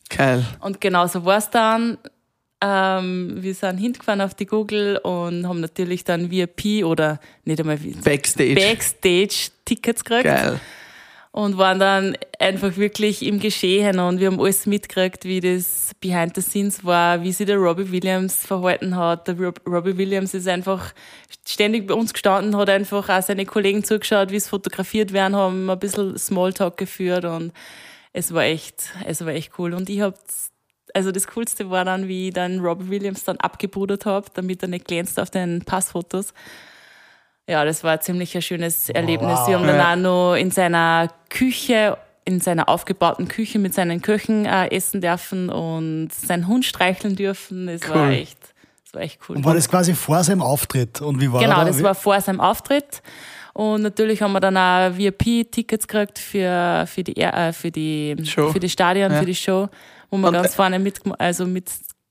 [0.09, 0.45] Geil.
[0.61, 1.99] Und genau so war's dann.
[2.63, 7.79] Ähm, wir sind hingefahren auf die Google und haben natürlich dann VIP oder nicht einmal
[7.79, 10.25] Backstage, Backstage Tickets gekriegt.
[10.25, 10.61] Geil.
[11.33, 16.35] Und waren dann einfach wirklich im Geschehen und wir haben alles mitgekriegt, wie das Behind
[16.35, 19.29] the Scenes war, wie sich der Robbie Williams verhalten hat.
[19.29, 20.93] Der Robbie Williams ist einfach
[21.47, 25.71] ständig bei uns gestanden, hat einfach auch seine Kollegen zugeschaut, wie es fotografiert werden, haben
[25.71, 27.53] ein bisschen Smalltalk geführt und
[28.13, 29.73] es war echt, es war echt cool.
[29.73, 30.17] Und ich habe
[30.95, 34.69] also das Coolste war dann, wie ich dann Robbie Williams dann abgebudert habe, damit er
[34.69, 36.33] nicht glänzt auf den Passfotos.
[37.49, 39.39] Ja, das war ziemlich ein schönes Erlebnis.
[39.41, 39.49] Wow.
[39.49, 44.45] Wir haben dann auch noch in seiner Küche, in seiner aufgebauten Küche mit seinen Köchen
[44.45, 47.67] äh, essen dürfen und seinen Hund streicheln dürfen.
[47.67, 47.95] Das cool.
[47.95, 48.39] war echt,
[48.85, 49.37] das war echt cool.
[49.37, 51.01] Und war das quasi vor seinem Auftritt?
[51.01, 51.65] Und wie war Genau, da?
[51.65, 53.03] das war vor seinem Auftritt.
[53.53, 58.53] Und natürlich haben wir dann auch VIP-Tickets gekriegt für, für, die, äh, für, die, Show.
[58.53, 59.19] für die Stadion, ja.
[59.19, 59.69] für die Show
[60.11, 61.71] wo wir und ganz vorne mit, also mit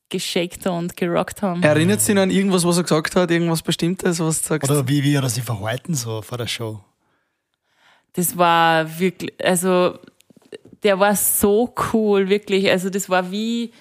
[0.10, 1.64] geschickt und gerockt haben.
[1.64, 4.70] Erinnert sich an irgendwas, was er gesagt hat, irgendwas Bestimmtes, was du sagst?
[4.70, 6.80] Oder wie, wie er sich verhalten so vor der Show?
[8.14, 10.00] Das war wirklich, also
[10.84, 12.70] der war so cool, wirklich.
[12.70, 13.72] Also das war wie,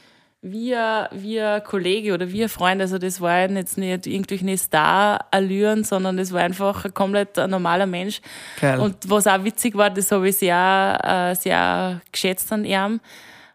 [0.42, 2.80] wie, ein, wie ein Kollege oder wie ein Freund.
[2.82, 7.86] Also das war jetzt nicht irgendwelche Star-Allüren, sondern das war einfach ein komplett ein normaler
[7.86, 8.20] Mensch.
[8.60, 8.78] Geil.
[8.80, 13.00] Und was auch witzig war, das habe ich sehr, äh, sehr geschätzt an ihm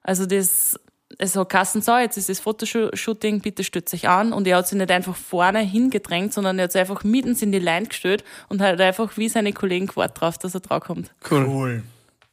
[0.03, 0.79] also das,
[1.19, 4.33] also Kassen so, jetzt ist das Fotoshooting, bitte stütze sich an.
[4.33, 7.51] Und er hat sich nicht einfach vorne hingedrängt, sondern er hat sich einfach mitten in
[7.51, 11.11] die Line gestellt und hat einfach wie seine Kollegen gewartet drauf, dass er draufkommt.
[11.29, 11.45] Cool.
[11.47, 11.83] cool.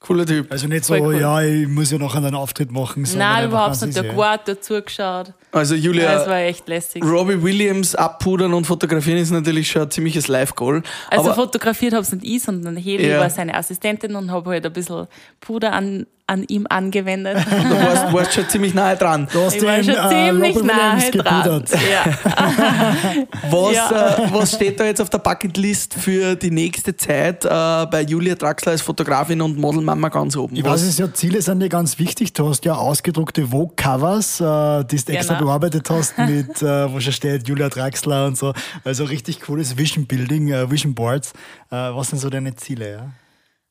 [0.00, 0.50] Cooler Typ.
[0.50, 1.20] Also nicht so, cool.
[1.20, 3.06] ja, ich muss ja noch einen Auftritt machen.
[3.18, 3.94] Nein, überhaupt nicht.
[3.94, 5.34] Der Quad dazu geschaut.
[5.52, 7.04] Also Julia, das war echt lässig.
[7.04, 10.82] Robbie Williams abpudern und fotografieren ist natürlich schon ein ziemliches Live-Goal.
[11.10, 13.20] Also fotografiert habe es nicht ich, sondern Heli ja.
[13.20, 15.06] war seine Assistentin und habe halt ein bisschen
[15.38, 17.38] Puder an, an ihm angewendet.
[17.50, 19.26] du warst, warst schon ziemlich nahe dran.
[19.32, 21.64] Du hast ich war schon äh, ziemlich Robin nahe dran.
[21.90, 22.18] Ja.
[23.50, 24.16] was, ja.
[24.16, 28.36] Äh, was steht da jetzt auf der Bucketlist für die nächste Zeit äh, bei Julia
[28.36, 30.54] Draxler als Fotografin und Modelmama ganz oben?
[30.54, 30.74] Ich was?
[30.74, 32.32] weiß es ja, Ziele sind dir ganz wichtig.
[32.32, 35.46] Du hast ja ausgedruckte Vogue-Covers, äh, die du extra genau.
[35.46, 38.52] bearbeitet hast, mit, äh, wo schon steht Julia Draxler und so.
[38.84, 41.32] Also richtig cooles Vision Building, äh, Vision Boards.
[41.70, 42.92] Äh, was sind so deine Ziele?
[42.92, 43.10] Ja?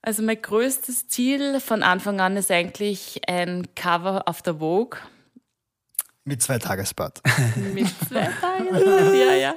[0.02, 5.00] Also mein größtes Ziel von Anfang an ist eigentlich ein Cover auf der Vogue.
[6.24, 7.22] Mit zwei Tagesbad.
[7.74, 9.56] Mit zwei Tagesbad, ja, ja.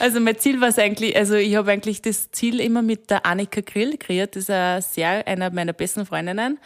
[0.00, 3.26] Also mein Ziel war es eigentlich, also ich habe eigentlich das Ziel immer mit der
[3.26, 6.58] Annika Grill kreiert, das ist eine sehr, einer meiner besten Freundinnen,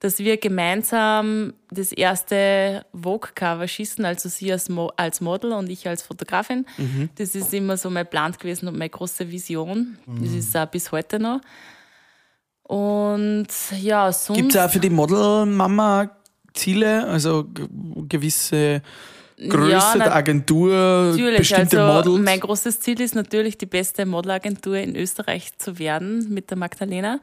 [0.00, 5.86] dass wir gemeinsam das erste Vogue-Cover schießen, also sie als, Mo als Model und ich
[5.86, 6.66] als Fotografin.
[6.78, 7.10] Mhm.
[7.16, 9.98] Das ist immer so mein Plan gewesen und meine große Vision.
[10.06, 10.24] Mhm.
[10.24, 11.40] Das ist auch bis heute noch.
[12.62, 13.48] Und
[13.80, 14.38] ja, sonst.
[14.38, 16.10] Gibt es auch für die Modelmama
[16.54, 17.46] Ziele, also
[18.08, 18.82] gewisse
[19.48, 22.24] Größe Ja, der Agentur, Natürlich, bestimmte also Models?
[22.24, 27.20] mein großes Ziel ist natürlich, die beste Modelagentur in Österreich zu werden mit der Magdalena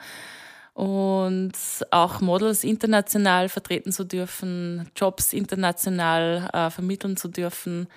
[0.73, 1.53] und
[1.91, 7.87] auch Models international vertreten zu dürfen, Jobs international äh, vermitteln zu dürfen.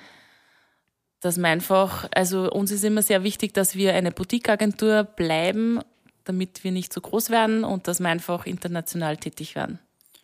[1.21, 5.81] Dass man einfach, also uns ist immer sehr wichtig, dass wir eine Boutique-Agentur bleiben,
[6.25, 9.79] damit wir nicht zu groß werden und dass wir einfach international tätig werden.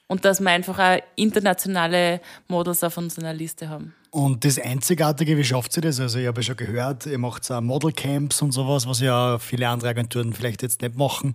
[0.07, 3.95] Und dass wir einfach auch internationale Models auf unserer Liste haben.
[4.11, 6.01] Und das Einzigartige, wie schafft ihr das?
[6.01, 9.69] Also ich habe ja schon gehört, ihr macht auch Modelcamps und sowas, was ja viele
[9.69, 11.35] andere Agenturen vielleicht jetzt nicht machen.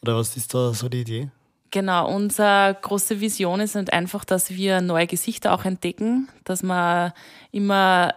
[0.00, 1.30] Oder was ist da so die Idee?
[1.70, 7.14] Genau, unsere große Vision ist halt einfach, dass wir neue Gesichter auch entdecken, dass wir
[7.50, 8.14] immer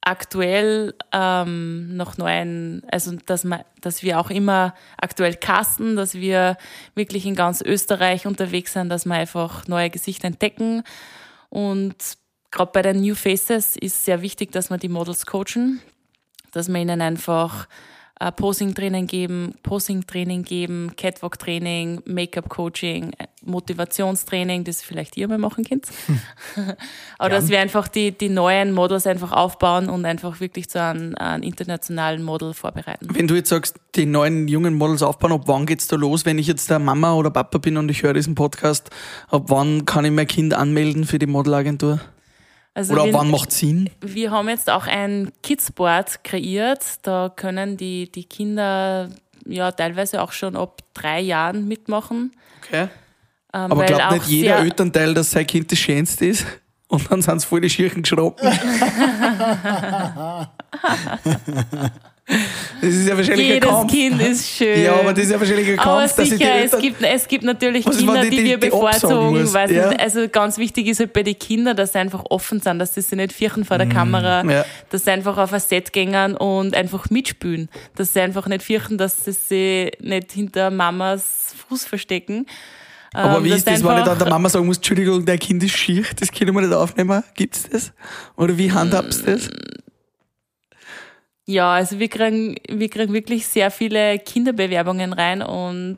[0.00, 6.56] aktuell ähm, noch neuen, also dass, wir, dass wir auch immer aktuell casten, dass wir
[6.94, 10.82] wirklich in ganz Österreich unterwegs sind, dass wir einfach neue Gesichter entdecken.
[11.50, 11.96] Und
[12.50, 15.80] gerade bei den New Faces ist sehr wichtig, dass wir die Models coachen,
[16.52, 17.68] dass wir ihnen einfach
[18.20, 25.86] äh, Posing-Training geben, Posing-Training geben, Catwalk-Training, Make-up-Coaching, äh, Motivationstraining, das vielleicht ihr mal machen könnt.
[27.18, 31.14] Aber dass wir einfach die, die neuen Models einfach aufbauen und einfach wirklich zu einem,
[31.14, 33.08] einem internationalen Model vorbereiten.
[33.12, 36.24] Wenn du jetzt sagst, die neuen jungen Models aufbauen, ab wann geht's da los?
[36.24, 38.90] Wenn ich jetzt der Mama oder Papa bin und ich höre diesen Podcast,
[39.28, 42.00] ab wann kann ich mein Kind anmelden für die Modelagentur?
[42.78, 43.90] Also Oder wir- wann macht Sinn?
[44.00, 46.84] Wir haben jetzt auch ein Kidsboard kreiert.
[47.02, 49.08] Da können die, die Kinder
[49.44, 52.30] ja teilweise auch schon ab drei Jahren mitmachen.
[52.62, 52.82] Okay.
[53.52, 56.46] Ähm, Aber glaubt nicht jeder Elternteil, dass sein Kind das Schönste ist?
[56.86, 58.48] Und dann sind es voll die Schirchen geschroppen.
[62.80, 63.90] das ist ja wahrscheinlich ein Jedes Kampf.
[63.92, 64.82] Kind ist schön.
[64.82, 66.80] Ja, aber das ist ja wahrscheinlich ein Aber Kampf, dass ich die sicher, es Eltern...
[66.82, 69.40] gibt, es gibt natürlich Kinder, die- die, die- wir die bevorzugen.
[69.40, 69.54] muss?
[69.54, 69.88] Weiß Ja.
[69.90, 73.00] Also ganz wichtig ist halt bei den Kindern, dass sie einfach offen sind, dass sie
[73.00, 74.64] sich nicht fürchten vor der Kamera, ja.
[74.90, 77.68] dass sie einfach auf ein Set gehen und einfach mitspielen.
[77.96, 82.46] Dass sie einfach nicht fürchten, dass sie sich nicht hinter Mamas Fuß verstecken.
[83.14, 85.62] Aber Ähm, wie ist das, wenn ich dann der Mama sagen muss, Entschuldigung, dein Kind
[85.62, 87.24] ist schier, das können wir nicht aufnehmen?
[87.34, 87.92] Gibt's das?
[88.36, 89.48] Oder wie handhabst du das?
[91.48, 95.96] Ja, also wir kriegen, wir kriegen wirklich sehr viele Kinderbewerbungen rein und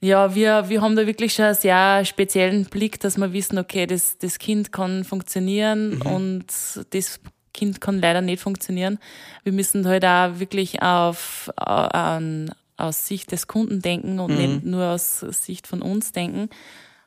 [0.00, 3.86] ja, wir, wir haben da wirklich schon einen sehr speziellen Blick, dass wir wissen, okay,
[3.86, 6.46] das, das Kind kann funktionieren und
[6.94, 7.20] das
[7.52, 8.98] Kind kann leider nicht funktionieren.
[9.42, 14.92] Wir müssen halt auch wirklich auf, an, aus Sicht des Kunden denken und nicht nur
[14.92, 16.48] aus Sicht von uns denken.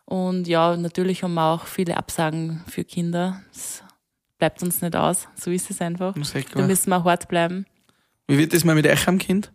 [0.05, 3.41] Und ja, natürlich haben wir auch viele Absagen für Kinder.
[3.51, 3.81] Das
[4.37, 5.27] bleibt uns nicht aus.
[5.35, 6.13] So ist es einfach.
[6.53, 7.65] Da müssen wir hart bleiben.
[8.27, 9.51] Wie wird das mal mit euch am Kind?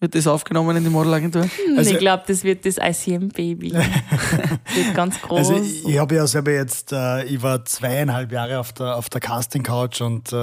[0.00, 1.48] Wird das aufgenommen in die Modelagentur?
[1.76, 3.72] Also- ich glaube, das wird das ICM-Baby.
[4.74, 5.38] wird ganz groß.
[5.38, 9.08] Also ich, ich habe ja selber jetzt, äh, ich war zweieinhalb Jahre auf der, auf
[9.08, 10.36] der Casting-Couch und äh,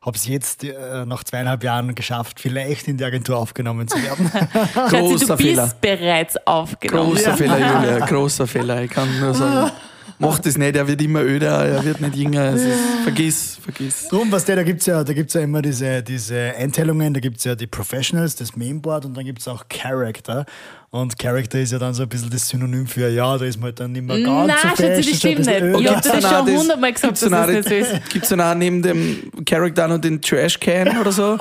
[0.00, 4.30] habe es jetzt äh, nach zweieinhalb Jahren geschafft, vielleicht in die Agentur aufgenommen zu werden.
[4.74, 5.74] Schatzi, du großer bist Fehler.
[5.80, 7.10] bereits aufgenommen.
[7.10, 8.82] Großer Fehler, Julia, großer Fehler.
[8.84, 9.72] Ich kann nur sagen,
[10.20, 12.54] mach das nicht, er wird immer öder, er wird nicht jünger.
[12.54, 14.08] Es ist, vergiss, vergiss.
[14.08, 17.44] Drum, was der, da gibt's ja, da gibt's ja immer diese, diese Einteilungen, da gibt's
[17.44, 20.46] ja die Professionals, das Mainboard und dann gibt's auch Character.
[20.92, 23.66] Und Character ist ja dann so ein bisschen das Synonym für, ja, da ist man
[23.66, 25.60] halt dann nicht mehr ganz Nein, so Schatzi, fest, das stimmt nicht.
[25.62, 25.78] öder.
[25.78, 28.10] Ich hab dir das schon hundertmal gesagt, dass das nicht so ist.
[28.10, 31.38] Gibt's dann auch neben dem Character noch den Trash-Can oder so?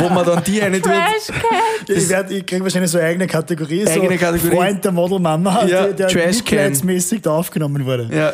[0.00, 0.90] wo man dann die eine tut.
[0.90, 1.36] Trashcan.
[1.86, 4.56] Ich, werd, ich krieg wahrscheinlich so eine eigene Kategorie, Eigene so Kategorie.
[4.56, 6.34] Freund der Modelmama, Ja, der, der Trashcan.
[6.56, 8.10] mitleidsmäßig da aufgenommen wurde.
[8.12, 8.32] Ja.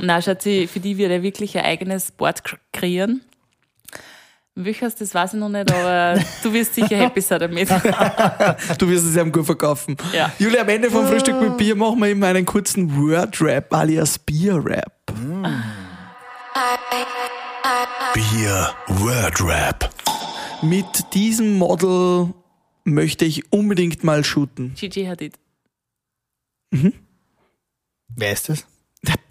[0.00, 3.20] Nein, Schatzi, für die wird er wirklich ein eigenes Board kr- kreieren.
[4.54, 7.68] Welches, das weiß ich noch nicht, aber du wirst sicher happy sein damit.
[8.78, 9.96] Du wirst es ihm gut verkaufen.
[10.12, 10.30] Ja.
[10.38, 14.92] Julia, am Ende vom Frühstück mit Bier machen wir immer einen kurzen Word-Rap alias Bier-Rap.
[18.12, 19.90] Bier Word Rap.
[20.60, 22.34] Mit diesem Model
[22.84, 24.74] möchte ich unbedingt mal shooten.
[24.74, 25.38] Gigi Hadid.
[26.70, 28.66] Wer ist das?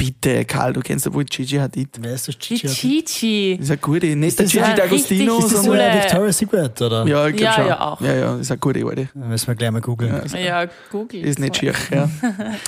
[0.03, 1.89] Bitte, Karl, du kennst ja wohl Gigi Hadid.
[2.01, 2.35] Wer ist das?
[2.39, 2.67] Die Gigi?
[3.03, 3.55] Gigi.
[3.57, 5.69] Das ist eine gute, nicht der das Gigi D'Agostino, Ist das so-.
[5.69, 7.05] Coole- Victoria's Secret, oder?
[7.05, 7.67] Ja, ich glaub Ja, schon.
[7.67, 8.01] ja, auch.
[8.01, 9.09] Ja, ja, ist eine gute, alte.
[9.13, 10.19] Müssen wir gleich mal googeln.
[10.33, 11.23] Ja, Ja, Google.
[11.23, 12.09] ist nicht schier, ja.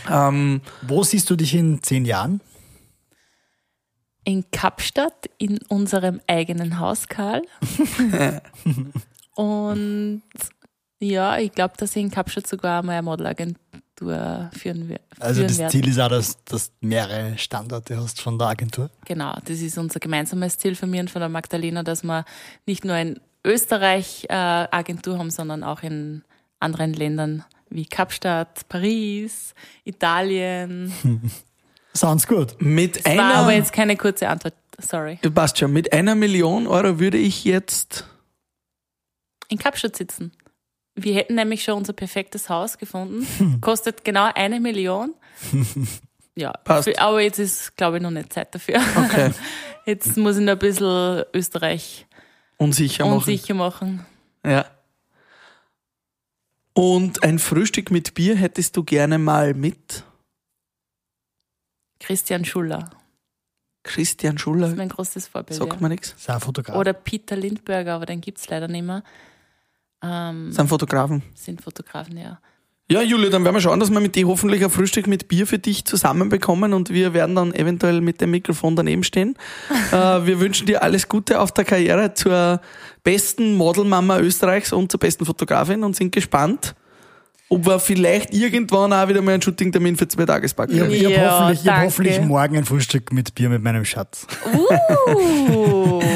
[0.29, 2.39] ähm, Wo siehst du dich in zehn Jahren?
[4.25, 7.41] in Kapstadt in unserem eigenen Haus, Karl.
[9.36, 10.21] Und
[10.99, 13.59] ja, ich glaube, dass ich in Kapstadt sogar mal eine Modelagentur
[14.57, 15.71] führen, wer- Also das werde.
[15.71, 18.89] Ziel ist auch, dass, du mehrere Standorte hast von der Agentur.
[19.05, 22.25] Genau, das ist unser gemeinsames Ziel von mir und von der Magdalena, dass wir
[22.65, 26.23] nicht nur in Österreich äh, Agentur haben, sondern auch in
[26.59, 30.93] anderen Ländern wie Kapstadt, Paris, Italien.
[31.95, 32.55] Sounds gut.
[32.61, 35.17] Mit War aber einer, jetzt keine kurze Antwort, sorry.
[35.33, 38.05] passt schon, mit einer Million Euro würde ich jetzt,
[39.49, 40.31] In Kapstadt sitzen.
[40.95, 43.59] Wir hätten nämlich schon unser perfektes Haus gefunden.
[43.61, 45.13] Kostet genau eine Million.
[46.35, 46.85] Ja, Passt.
[46.89, 48.81] für- aber jetzt ist, glaube ich, noch nicht Zeit dafür.
[48.97, 49.29] Okay.
[49.85, 52.07] Jetzt muss ich noch ein bisschen Österreich
[52.57, 53.17] unsicher machen.
[53.17, 54.03] unsicher machen.
[54.43, 54.65] Ja.
[56.73, 60.03] Und ein Frühstück mit Bier hättest du gerne mal mit
[61.99, 62.89] Christian Schuller.
[63.83, 64.69] Christian Das ist Schuller?
[64.75, 65.59] mein großes Vorbild.
[65.59, 65.79] Sagt ja.
[65.81, 66.15] mir nichts.
[66.17, 66.75] Sei ein Fotograf.
[66.77, 69.03] Oder Peter Lindberger, aber den gibt's leider nicht mehr.
[70.03, 71.23] Ähm, Sind Fotografen.
[71.33, 72.39] sind Fotografen, ja.
[72.91, 75.47] Ja, Julia, dann werden wir schauen, dass wir mit dir hoffentlich ein Frühstück mit Bier
[75.47, 79.35] für dich zusammenbekommen und wir werden dann eventuell mit dem Mikrofon daneben stehen.
[79.93, 82.59] äh, wir wünschen dir alles Gute auf der Karriere zur
[83.03, 86.75] besten Modelmama Österreichs und zur besten Fotografin und sind gespannt,
[87.53, 90.95] ob wir vielleicht irgendwann auch wieder mal einen Shooting-Termin für zwei Tagespack ich habe haben.
[90.95, 94.25] ich hab Ja, hoffentlich, ich hab hoffentlich morgen ein Frühstück mit Bier mit meinem Schatz.
[94.53, 96.01] Uh,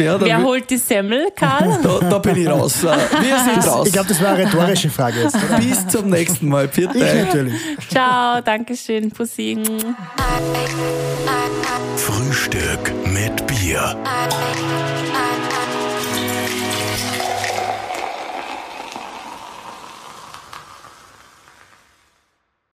[0.00, 1.78] Ja, da, wer holt die Semmel, Karl?
[1.82, 2.82] da, da bin ich raus.
[2.82, 3.86] Wir sind raus.
[3.86, 5.36] Ich glaube, das war eine rhetorische Frage jetzt.
[5.36, 5.58] Oder?
[5.58, 6.68] Bis zum nächsten Mal.
[6.68, 6.98] Vierte.
[6.98, 7.54] Ich natürlich.
[7.88, 9.58] Ciao, Dankeschön, Pussy.
[11.96, 13.96] Frühstück mit Bier.